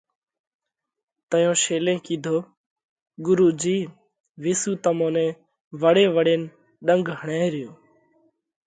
تئيون 1.29 1.55
شيلي 1.63 1.93
ڪِيڌو: 2.05 2.37
ڳرُو 3.25 3.47
جِي 3.61 3.77
وِيسُو 4.43 4.71
تمون 4.83 5.11
نئہ 5.15 5.27
وۯي 5.81 6.05
وۯينَ 6.15 6.41
ڏنڳ 6.85 7.05
هڻئه 7.19 7.45
ريو، 7.53 7.71